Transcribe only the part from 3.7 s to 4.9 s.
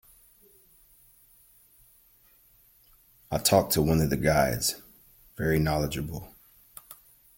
to one of the guides–